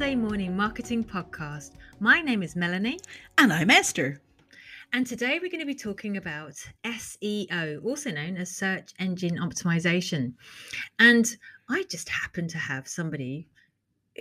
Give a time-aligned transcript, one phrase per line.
[0.00, 1.72] Hello, and welcome to the Monday Morning Marketing Podcast.
[2.00, 2.98] My name is Melanie.
[3.36, 4.18] And I'm Esther.
[4.94, 6.54] And today we're going to be talking about
[6.84, 10.32] SEO, also known as search engine optimization.
[10.98, 11.26] And
[11.68, 13.46] I just happen to have somebody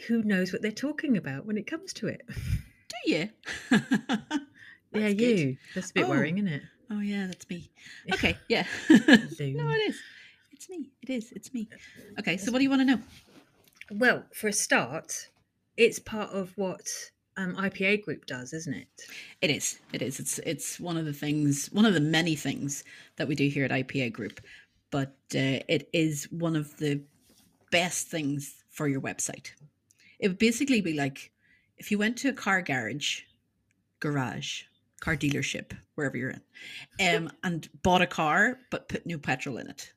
[0.10, 2.24] who knows what they're talking about when it comes to it.
[2.28, 3.30] Do you?
[4.92, 5.56] yeah, you.
[5.76, 6.10] That's a bit Oh.
[6.10, 6.64] worrying, isn't it?
[6.92, 7.72] Oh, yeah, that's me.
[8.14, 8.66] Okay, yeah.
[8.90, 10.02] No, it is.
[10.52, 10.90] It's me.
[11.04, 11.32] It is.
[11.32, 11.70] It's me.
[12.20, 13.00] Okay, so what do you want to know?
[13.92, 15.30] Well, for a start,
[15.80, 16.88] it's part of what
[17.38, 18.88] um, IPA Group does, isn't it?
[19.42, 19.80] It is.
[19.94, 20.20] It is.
[20.20, 22.84] It's it's one of the things, one of the many things
[23.16, 24.42] that we do here at IPA Group,
[24.92, 27.02] but uh, it is one of the
[27.72, 29.52] best things for your website.
[30.20, 31.32] It would basically be like
[31.78, 33.22] if you went to a car garage,
[34.02, 34.64] garage,
[35.00, 36.36] car dealership, wherever you're
[37.00, 39.94] in, um, and bought a car but put new petrol in it.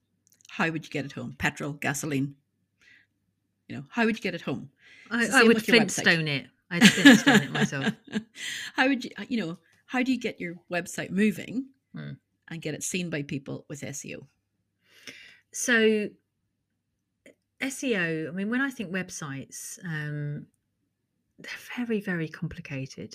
[0.48, 1.34] How would you get it home?
[1.38, 2.36] Petrol, gasoline.
[3.68, 4.70] You know, how would you get it home?
[5.10, 5.64] I, I would website.
[5.66, 6.46] Flintstone it.
[6.70, 7.92] I'd Flintstone it myself.
[8.74, 12.12] how would you uh, you know how do you get your website moving Hmm.
[12.48, 14.26] and get it seen by people with seo
[15.52, 16.08] So,
[17.60, 20.46] SEO, I mean, when I think websites, um,
[21.38, 23.14] they're very, very complicated.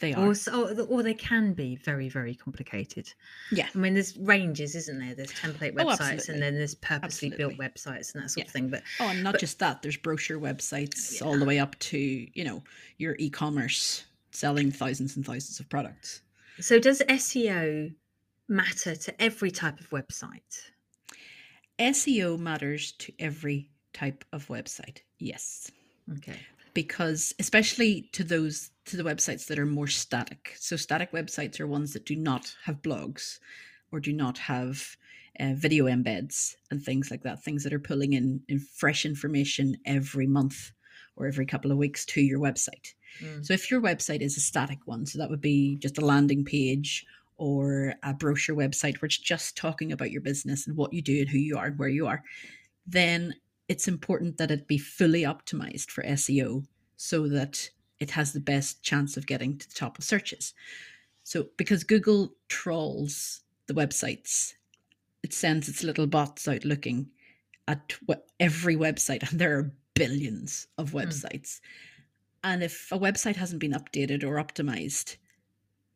[0.00, 3.12] They are Or, or, they can be very, very complicated.
[3.50, 5.14] yeah I mean, there's ranges, isn't there?
[5.14, 6.34] There's template Oh, websites absolutely.
[6.34, 8.44] and then there's purposely built websites and that sort Yeah.
[8.44, 8.68] of thing.
[8.68, 11.26] But oh and not But- just that there's brochure websites Yeah.
[11.26, 12.62] all the way up to you know
[12.98, 16.22] your e-commerce selling thousands and thousands of products
[16.60, 17.94] so does SEO
[18.48, 20.70] matter to every type of website?
[21.78, 25.70] seo matters to every type of website yes
[26.18, 26.36] Okay.
[26.74, 31.66] Because especially to those to the websites that are more static so static websites are
[31.66, 33.38] ones that do not have blogs
[33.92, 34.96] or do not have
[35.40, 39.76] uh, video embeds and things like that things that are pulling in, in fresh information
[39.84, 40.72] every month
[41.16, 43.44] or every couple of weeks to your website Mm.
[43.44, 46.44] so if your website is a static one so that would be just a landing
[46.44, 47.06] page
[47.38, 51.20] or a brochure website where it's just talking about your business and what you do
[51.20, 52.22] and who you are and where you are
[52.86, 53.34] then
[53.68, 56.64] it's important that it be fully optimized for SEO
[56.96, 57.70] so that
[58.00, 60.54] it has the best chance of getting to the top of searches.
[61.22, 64.54] So, because Google trawls the websites,
[65.22, 67.10] it sends its little bots out looking
[67.66, 67.98] at
[68.40, 70.98] every website, and there are billions of hmm.
[70.98, 71.60] websites.
[72.42, 75.16] And if a website hasn't been updated or optimized,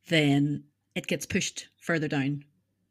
[0.08, 2.44] then it gets pushed further down,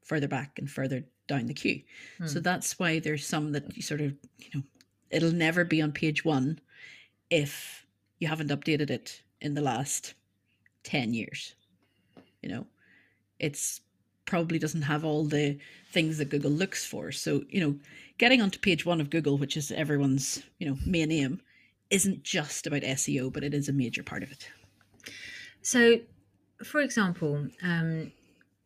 [0.03, 1.81] further back, and further down the queue.
[2.25, 2.43] So Hmm.
[2.43, 4.63] that's why there's some that you sort of, you know,
[5.09, 6.59] it'll never be on page one
[7.29, 7.85] if
[8.19, 10.13] you haven't updated it in the last
[10.83, 11.55] 10 years.
[12.41, 12.67] You know,
[13.39, 13.81] it's
[14.25, 15.57] probably doesn't have all the
[15.91, 17.11] things that Google looks for.
[17.11, 17.75] So, you know,
[18.17, 21.41] getting onto page one of Google, which is everyone's, you know, main aim,
[21.89, 24.49] isn't just about SEO, but it is a major part of it.
[25.61, 25.99] So,
[26.63, 28.11] for example, um,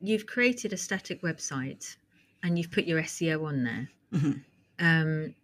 [0.01, 1.95] you've created a static website
[2.43, 3.89] and you've put your SEO on there.
[4.13, 4.43] Mhm.
[4.79, 5.35] Um,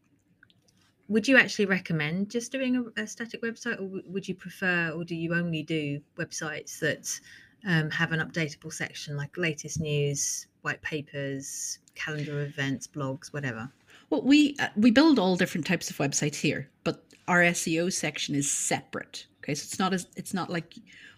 [1.08, 5.04] would you actually recommend just doing a, a static website, or would you prefer, or
[5.04, 7.20] do you only do websites that
[7.66, 13.70] um, have an updatable section like latest news, white papers, calendar events, blogs, whatever?
[14.10, 18.34] Well, we uh, we build all different types of websites here, but our SEO section
[18.36, 19.26] is separate.
[19.44, 20.76] Okay, so it's not as it's not like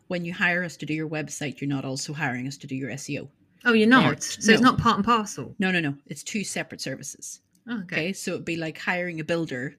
[0.08, 2.76] when you hire us to do your website, you're not also hiring us to do
[2.76, 3.28] your SEO.
[3.66, 4.22] Oh, you're not.
[4.24, 5.56] So it's not part and parcel.
[5.60, 5.96] No, no, no.
[6.08, 7.42] It's two separate services.
[7.70, 7.96] Oh, okay.
[7.96, 9.76] Okay, so it'd be like hiring a builder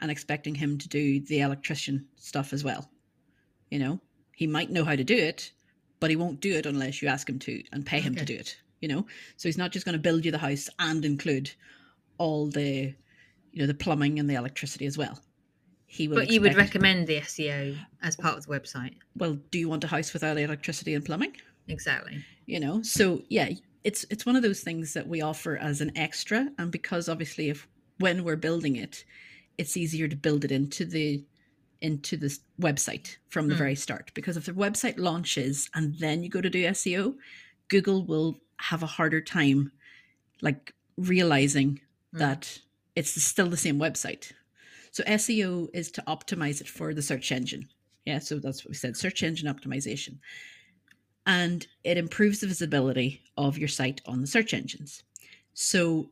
[0.00, 2.90] and expecting him to do the electrician stuff as well.
[3.70, 4.00] You know,
[4.34, 5.52] he might know how to do it,
[6.00, 8.34] but he won't do it unless you ask him to and pay him to do
[8.34, 8.56] it.
[8.80, 9.06] You know,
[9.36, 11.50] so he's not just going to build you the house and include
[12.16, 12.94] all the,
[13.52, 15.18] you know, the plumbing and the electricity as well.
[15.86, 16.16] He will.
[16.16, 18.94] But you would recommend the SEO as part of the website.
[19.16, 21.34] Well, do you want a house without electricity and plumbing?
[21.68, 22.24] Exactly.
[22.46, 23.50] you know so yeah
[23.84, 27.48] it's it's one of those things that we offer as an extra and because obviously
[27.50, 27.68] if
[27.98, 29.04] when we're building it
[29.58, 31.24] it's easier to build it into the
[31.80, 33.58] into this website from the Mm.
[33.58, 37.14] very start because if the website launches and then you go to do SEO
[37.68, 39.70] Google will have a harder time
[40.42, 41.80] like realizing
[42.14, 42.18] Mm.
[42.20, 42.58] that
[42.96, 44.32] it's still the same website
[44.90, 47.68] so SEO is to optimize it for the search engine
[48.06, 50.18] yeah so that's what we said search engine optimization
[51.28, 55.04] and it improves the visibility of your site on the search engines.
[55.54, 56.10] So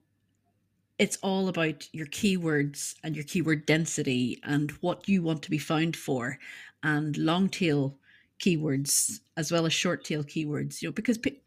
[1.00, 5.58] it's all about your keywords and your keyword density and what you want to be
[5.58, 6.38] found for
[6.84, 7.98] and long tail
[8.40, 11.40] keywords as well as short tail keywords you know because pe-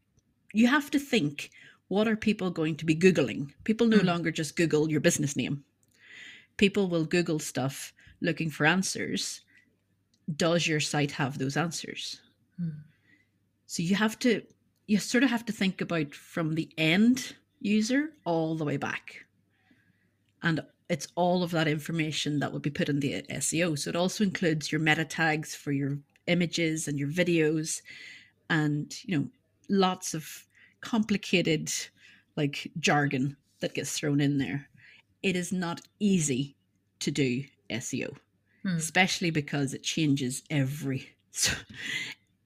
[0.53, 1.51] you have to think
[1.87, 4.05] what are people going to be googling people no Mm.
[4.05, 5.63] longer just google your business name
[6.57, 9.41] people will google stuff looking for answers,
[10.35, 12.21] does your site have those answers?
[12.57, 12.69] Hmm.
[13.69, 14.41] So you have to,
[14.87, 19.27] you sort of have to think about from the end user all the way back.
[20.41, 23.77] And it's all of that information that will be put in the SEO.
[23.77, 27.83] So it also includes your meta tags for your images and your videos
[28.49, 29.27] and, you know,
[29.69, 30.47] lots of
[30.81, 31.71] complicated
[32.35, 34.67] like jargon that gets thrown in there.
[35.21, 36.55] It is not easy
[37.01, 38.17] to do SEO,
[38.63, 38.77] Hmm.
[38.77, 41.53] especially because it changes every so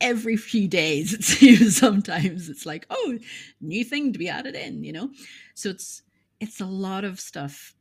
[0.04, 2.50] every few days it seems sometimes.
[2.50, 3.18] It's like oh
[3.62, 5.10] new thing to be added in you know?
[5.56, 6.04] So it's
[6.40, 7.74] it's a lot of stuff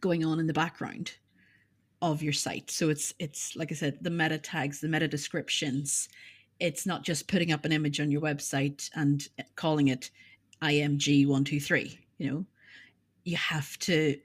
[0.00, 1.12] going on in the background
[2.00, 2.70] of your site.
[2.70, 6.08] So it's it's like i said the meta tags the meta descriptions.
[6.60, 10.10] It's not just putting up an image on your website and uh, calling it
[10.62, 12.44] img123 you know?
[13.24, 14.18] You have to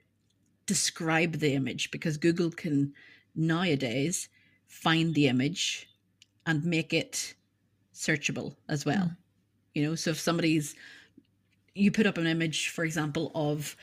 [0.66, 2.92] describe the image because google can
[3.34, 4.28] nowadays
[4.68, 5.89] find the image
[6.50, 7.34] and make it
[7.94, 9.04] searchable as well.
[9.04, 9.16] Mm.
[9.74, 10.74] you know so if somebody's
[11.74, 13.76] you put up an image for example of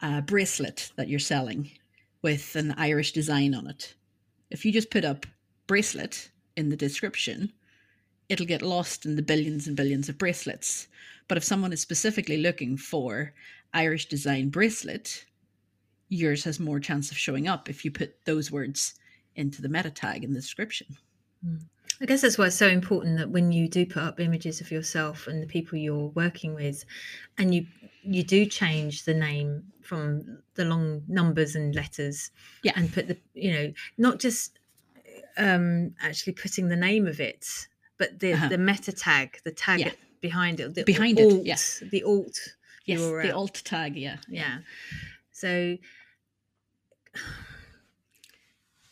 [0.00, 1.70] a bracelet that you're selling
[2.22, 3.94] with an irish design on it.
[4.50, 5.26] If you just put up
[5.66, 7.52] bracelet in the description
[8.28, 10.88] it'll get lost in the billions and billions of bracelets.
[11.28, 13.34] But if someone is specifically looking for
[13.74, 15.26] irish design bracelet
[16.08, 18.94] yours has more chance of showing up if you put those words
[19.34, 20.86] into the meta tag in the description
[22.00, 24.70] I guess that's why it's so important that when you do put up images of
[24.70, 26.84] yourself and the people you're working with,
[27.38, 27.66] and you
[28.02, 32.30] you do change the name from the long numbers and letters,
[32.62, 32.72] Yeah.
[32.76, 34.58] and put the you know not just
[35.38, 38.48] um actually putting the name of it, but the Uh-huh.
[38.48, 39.92] the meta tag, the tag Yeah.
[40.20, 41.56] behind it, the Behind it, alt, yeah.
[41.90, 42.38] the alt,
[42.84, 44.58] yes the alt tag yeah yeah.
[45.32, 45.78] So.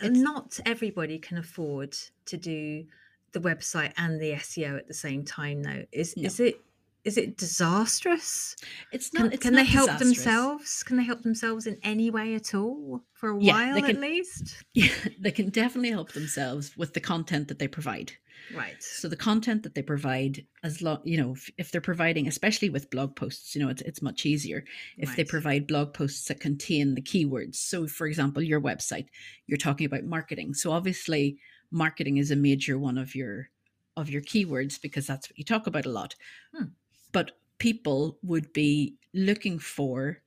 [0.06, 1.96] It's- not everybody can afford
[2.26, 2.86] to do
[3.32, 5.84] the website and the SEO at the same time though.
[5.92, 6.26] Is No.
[6.26, 6.60] is it
[7.04, 8.56] is it disastrous?
[8.90, 9.98] it's Can, not it's can not they help disastrous.
[9.98, 10.82] themselves?
[10.82, 13.96] Can they help themselves in any way at all for a Yeah, while they at
[13.96, 14.64] least?
[14.74, 18.12] yeah they can definitely help themselves with the content that they provide
[18.50, 18.94] Right.
[19.00, 22.70] so the content that they provide as long you know if, if they're providing especially
[22.70, 24.64] with blog posts you know it's, it's much easier
[24.98, 29.08] if they provide blog posts that contain the keywords so for example your website
[29.46, 31.38] you're talking about marketing so obviously
[31.70, 33.50] marketing is a major one of your
[33.96, 36.14] of your keywords because that's what you talk about a lot
[36.56, 36.66] Hmm.
[37.14, 40.20] But people would be looking for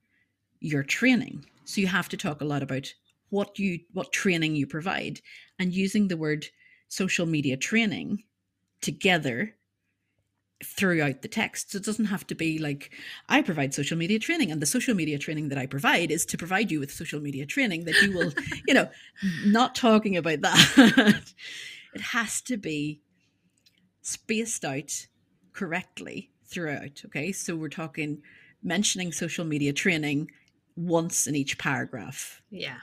[0.59, 2.91] your training so you have to talk a lot about
[3.29, 5.19] what you what training you provide
[5.59, 6.47] and using the word
[6.87, 8.23] social media training
[8.81, 9.53] together
[10.63, 11.71] throughout the text.
[11.71, 12.91] So it doesn't have to be like,
[13.29, 16.37] I provide social media training, and the social media training that I provide is to
[16.37, 18.31] provide you with social media training that you will,
[18.67, 18.89] you know,
[19.45, 21.33] not talking about that.
[21.93, 23.01] it has to be
[24.01, 25.07] spaced out
[25.53, 27.01] correctly throughout.
[27.05, 27.31] Okay.
[27.31, 28.21] So we're talking
[28.63, 30.31] mentioning social media training
[30.75, 32.77] once in each paragraph, Yeah.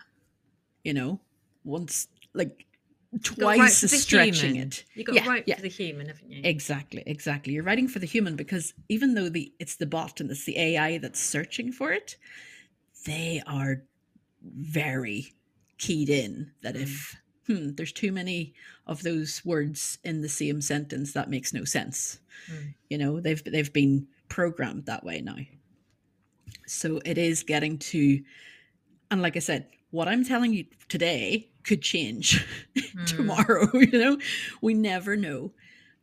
[0.82, 1.20] you know,
[1.64, 2.66] once like
[3.12, 4.68] You've got to write twice for as stretching human.
[4.68, 4.84] it.
[4.94, 5.56] You've got Yeah, to write yeah.
[5.56, 6.40] for the human, haven't you?
[6.42, 7.52] Exactly, exactly.
[7.52, 10.58] You're writing for the human because even though the it's the bot and it's the
[10.58, 12.16] AI that's searching for it,
[13.06, 13.84] they are
[14.42, 15.32] very
[15.78, 16.82] keyed in that mm.
[16.82, 18.54] if hmm, there's too many
[18.86, 22.20] of those words in the same sentence, that makes no sense.
[22.50, 22.74] Mm.
[22.90, 25.36] You know, they've they've been programmed that way now.
[26.66, 28.22] So it is getting to
[29.10, 32.44] and like I said, what I'm telling you today could change
[32.94, 33.06] Mm.
[33.06, 34.18] tomorrow you know
[34.60, 35.52] we never know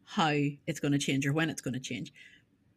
[0.04, 0.32] how
[0.68, 2.14] it's going to change or when it's going to change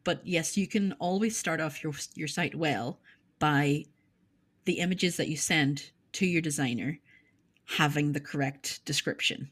[0.05, 2.99] but yes you can always start off your your site well
[3.39, 3.83] by
[4.65, 6.97] the images that you send to your designer
[7.65, 9.49] having the correct description.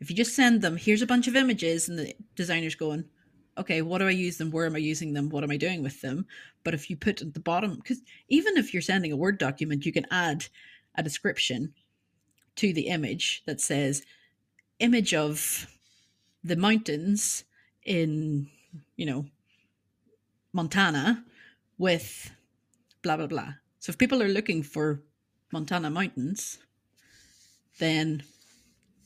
[0.00, 3.04] If you just send them here's a bunch of images and the designer's going
[3.58, 4.50] okay what do i use them?
[4.50, 5.28] Where am i using them?
[5.28, 6.26] What am i doing with them?
[6.64, 9.86] But if you put at the bottom because even if you're sending a word document
[9.86, 10.46] you can add
[10.94, 11.74] a description
[12.56, 14.02] to the image that says
[14.78, 15.66] image of
[16.44, 17.44] the mountains
[17.84, 18.48] in
[18.96, 19.26] you know
[20.52, 21.24] montana
[21.78, 22.30] with
[23.02, 23.54] blah blah blah.
[23.80, 25.02] So if people are looking for
[25.52, 26.58] montana mountains
[27.78, 28.22] then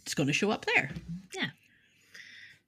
[0.02, 0.90] it's going to show up there
[1.34, 1.48] Yeah.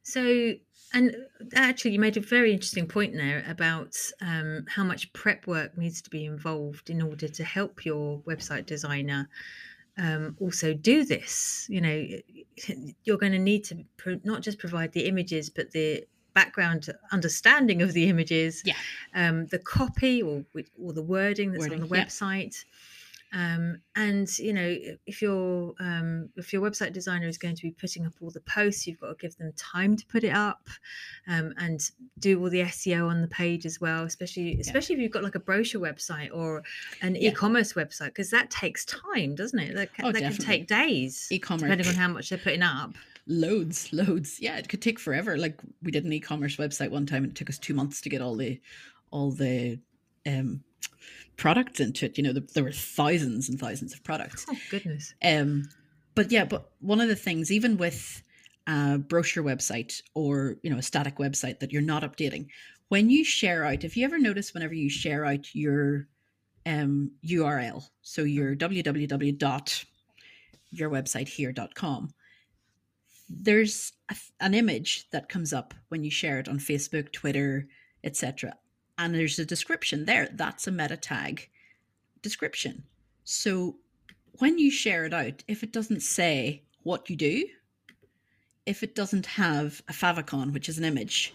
[0.03, 0.55] So,
[0.95, 1.15] and
[1.55, 6.01] actually, you made a very interesting point there about um, how much prep work needs
[6.03, 9.29] to be involved in order to help your website designer
[9.99, 11.67] um, also do this.
[11.69, 12.07] You know,
[13.05, 17.83] you're going to need to pro- not just provide the images, but the background understanding
[17.83, 18.75] of the images, Yeah.
[19.15, 20.45] um, the copy or
[20.83, 22.03] or the wording that's on Wording, the yeah.
[23.33, 27.71] Um, and you know if your um, if your website designer is going to be
[27.73, 30.69] putting up all the posts you've got to give them time to put it up
[31.27, 35.13] um, and do all the seo on the page as well especially especially if you've
[35.13, 36.63] got like a brochure website or
[37.03, 37.31] an Yeah.
[37.31, 39.75] e-commerce website because that takes time doesn't it?
[39.75, 41.63] That, Oh, that can take days E-commerce.
[41.63, 42.95] depending on how much they're putting up.
[43.27, 44.41] Loads loads.
[44.41, 45.37] Yeah it could take forever.
[45.37, 48.09] Like we did an e-commerce website one time and it took us two months to
[48.09, 48.59] get all the
[49.11, 49.79] all the
[50.27, 50.63] um
[51.37, 52.19] products into it.
[52.19, 54.47] You know the, there were thousands and thousands of products.
[54.49, 55.15] Oh goodness.
[55.23, 55.69] Um
[56.19, 58.25] but yeah but one of the things even with
[58.67, 62.49] a brochure website or you know a static website that you're not updating
[62.89, 66.09] when you share out if you ever notice whenever you share out your
[66.67, 69.85] um url so your www dot
[70.73, 72.11] your website here.com
[73.31, 77.69] there's a, an image that comes up when you share it on facebook twitter
[78.03, 78.53] etc
[78.99, 80.29] and there's a description there.
[80.33, 81.49] That's a meta tag
[82.23, 82.83] description.
[83.25, 83.77] So
[84.39, 87.45] when you share it out if it doesn't say what you do
[88.67, 91.33] if it doesn't have a favicon which is an image.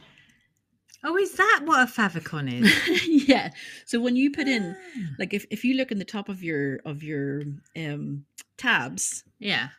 [1.03, 3.07] Oh is that what a favicon is?
[3.27, 3.49] Yeah.
[3.85, 4.99] So when you put in Ah.
[5.19, 7.43] like if, if you look in the top of your of your
[7.75, 8.25] um
[8.57, 9.69] tabs yeah.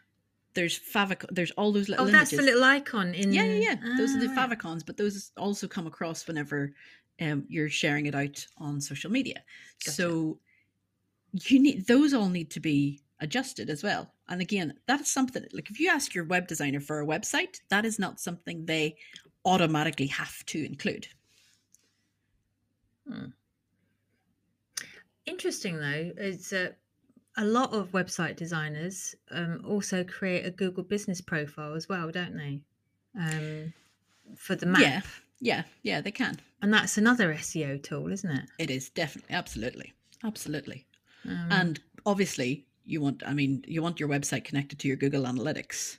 [0.54, 3.96] there's favicon there's all those little oh that's the little icon in yeah yeah yeah.
[3.96, 6.72] Those are the Ah, favicons but those also come across whenever
[7.20, 9.42] um, you're sharing it out on social media.
[9.84, 9.92] Gotcha.
[9.92, 10.38] so
[11.32, 14.12] you need those all need to be adjusted as well.
[14.28, 17.84] And again that's something like if you ask your web designer for a website that
[17.84, 18.96] is not something they
[19.44, 21.08] automatically have to include.
[25.26, 26.78] Interesting though, is that
[27.36, 32.36] a lot of website designers um, also create a Google Business profile as well, don't
[32.36, 32.60] they?
[33.18, 33.72] Um,
[34.36, 35.00] for the map, yeah
[35.44, 38.44] yeah yeah they can and that's another SEO tool, isn't it?
[38.58, 39.92] it is definitely absolutely
[40.24, 40.86] absolutely
[41.24, 45.24] Um, and obviously you want i mean you want your website connected to your google
[45.24, 45.98] analytics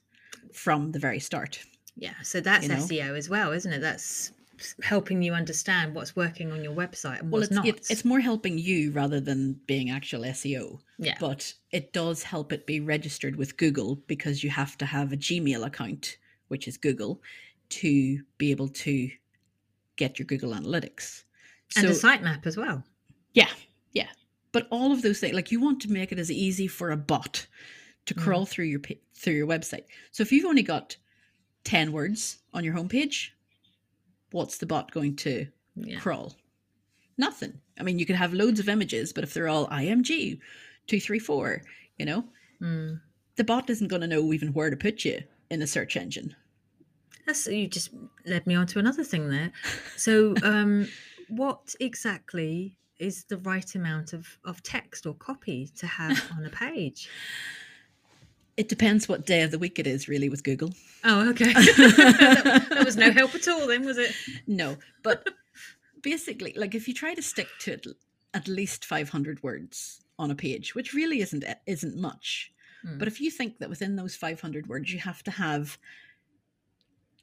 [0.53, 1.63] from the very start
[1.95, 2.79] yeah, so that's you know?
[2.79, 3.79] SEO as well, isn't it?
[3.79, 4.31] That's
[4.81, 7.65] helping you understand what's working on your website and well what's it's, not.
[7.65, 12.53] it, it's more helping you rather than being actual seo yeah, but it does help
[12.53, 16.15] it be registered with google because you have to have a gmail account
[16.47, 17.21] which is google
[17.67, 19.09] to be able to
[19.95, 21.23] get your google analytics
[21.75, 22.83] and a sitemap as well.
[23.33, 23.49] Yeah,
[23.91, 24.07] yeah.
[24.51, 26.97] But all of those things, like you want to make it as easy for a
[26.97, 27.47] bot
[28.05, 28.21] to Mm.
[28.21, 28.81] crawl through your
[29.15, 29.85] through your website.
[30.11, 30.95] So if you've only got
[31.63, 33.29] ten words on your homepage,
[34.31, 36.37] what's the bot going to Yeah, crawl?
[37.17, 37.59] Nothing.
[37.79, 40.39] I mean, you could have loads of images, but if they're all IMG
[40.87, 41.61] two three four,
[41.97, 42.25] you know,
[42.61, 43.01] Mm.
[43.35, 46.35] the bot isn't going to know even where to put you in a search engine.
[47.25, 47.89] That's you just
[48.25, 49.51] led me on to another thing there.
[49.97, 50.87] So, um,
[51.27, 56.49] what exactly is the right amount of, of text or copy to have on a
[56.49, 57.09] page?
[58.57, 60.73] It depends what day of the week it is, really, with Google.
[61.03, 61.51] Oh, okay.
[61.51, 64.15] that, that was no help at all, then, was it?
[64.47, 65.27] No, but
[66.01, 67.77] basically, like if you try to stick to
[68.33, 72.51] at, least 500 words on a page, which really isn't isn't much,
[72.83, 72.97] Hmm.
[72.97, 75.77] but if you think that within those 500 words you have to have,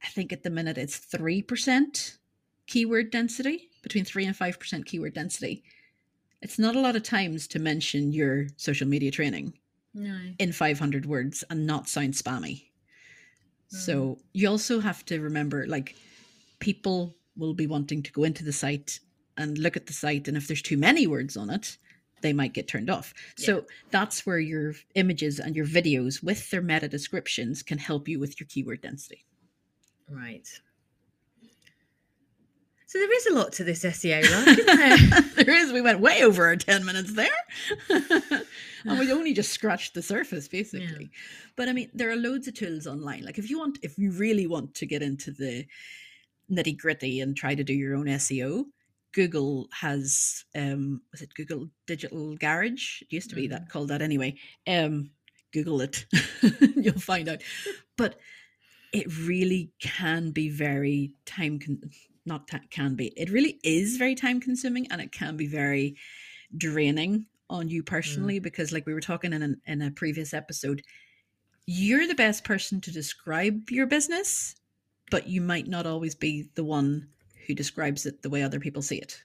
[0.03, 2.19] I think at the minute it's three percent
[2.67, 5.63] keyword density, between three and five percent keyword density.
[6.41, 9.55] It's not a lot of times to mention your social media training
[9.95, 10.19] no.
[10.39, 12.65] in 500 words and not sound spammy.
[13.69, 14.21] So hmm.
[14.33, 15.95] you also have to remember like
[16.59, 19.01] people will be wanting to go into the site
[19.37, 21.79] and look at the site and if there's too many words on it,
[22.21, 23.15] they might get turned off.
[23.37, 28.21] So that's where your images and your videos with their meta descriptions can help you
[28.21, 29.25] with your keyword density.
[30.09, 30.49] Right.
[32.93, 34.59] So there is a lot to this SEO, right?
[34.59, 35.21] Isn't there?
[35.45, 35.73] there is.
[35.73, 37.31] We went way over our 10 minutes there.
[38.85, 41.11] and we only just scratched the surface, basically.
[41.57, 43.25] But I mean, there are loads of tools online.
[43.25, 45.65] Like if you want, if you really want to get into the
[46.51, 48.65] nitty gritty and try to do your own SEO,
[49.13, 53.01] Google has, um, was it Google Digital Garage?
[53.01, 54.37] It used to be that called that anyway.
[54.67, 55.13] Um,
[55.55, 56.05] Google it,
[56.77, 57.43] you'll find out.
[57.97, 58.19] But
[58.93, 61.83] it really can be very time con-
[62.25, 65.97] not ta- can be it really is very time consuming and it can be very
[66.57, 67.87] draining on you mm.
[67.87, 70.83] personally because like we were talking in, an, in a previous episode
[71.67, 74.55] you're the best person to describe your business
[75.11, 77.07] but you might not always be the one
[77.47, 79.23] who describes it the way other people see it.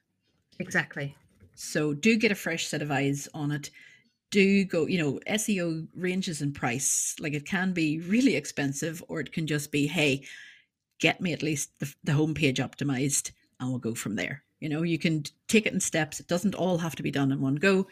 [0.59, 1.15] Exactly.
[1.55, 3.69] so do get a fresh set of eyes on it
[4.29, 9.19] do go you know seo ranges in price like it can be really expensive or
[9.19, 10.23] it can just be hey
[10.99, 14.81] get me at least the, the homepage optimized and we'll go from there you know
[14.81, 17.55] you can take it in steps it doesn't all have to be done in one
[17.55, 17.87] go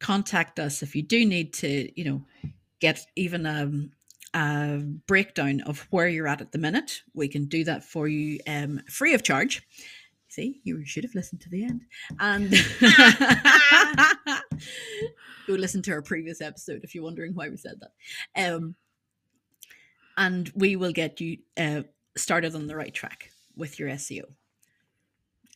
[0.00, 2.22] contact us if you do need to, you know,
[2.80, 3.92] get even um,
[4.34, 7.02] a breakdown of where you're at at the minute.
[7.14, 9.62] We can do that for you um, free of charge.
[10.28, 11.82] See, you should have listened to the end.
[12.18, 12.52] And
[15.46, 18.52] go listen to our previous episode if you're wondering why we said that.
[18.54, 18.74] Um,
[20.16, 21.82] and we will get you uh,
[22.16, 24.24] started on the right track with your SEO.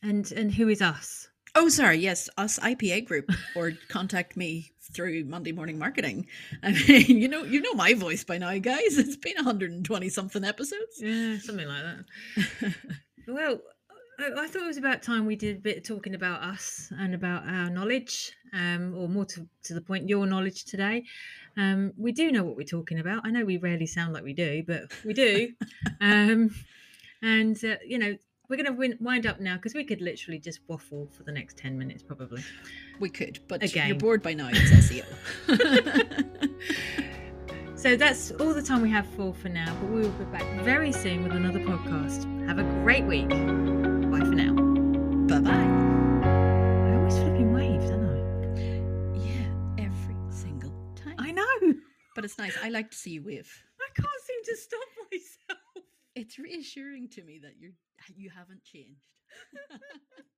[0.03, 1.29] And and who is us?
[1.57, 1.99] Oh, sorry.
[1.99, 6.27] Yes, us IPA group, or contact me through Monday Morning Marketing.
[6.61, 8.97] I mean, you know, you know my voice by now, guys.
[8.97, 10.99] It's been 120 something episodes.
[10.99, 12.75] Yeah, something like that.
[13.27, 13.59] well,
[14.19, 16.91] I, I thought it was about time we did a bit of talking about us
[16.99, 21.03] and about our knowledge, um, or more to, to the point, your knowledge today.
[21.57, 23.25] Um, we do know what we're talking about.
[23.25, 25.53] I know we rarely sound like we do, but we do.
[26.01, 26.53] um,
[27.21, 28.15] and uh, you know,
[28.49, 31.57] we're going to wind up now because we could literally just waffle for the next
[31.57, 32.43] 10 minutes probably
[32.99, 33.87] We could, but Again.
[33.87, 34.49] you're bored by now.
[34.51, 35.05] It's SEO.
[37.75, 40.43] so that's all the time we have for for now but we will be back
[40.63, 43.84] very soon with another podcast have a great week bye for now
[45.35, 46.29] bye bye.
[46.29, 51.15] i always flipping wave don't i Yeah, every single time.
[51.19, 51.45] i know
[52.15, 52.57] But it's nice.
[52.63, 53.51] I like to see you wave.
[53.81, 57.75] i can't seem to stop myself It's reassuring to me that you're
[58.15, 59.07] you haven't changed.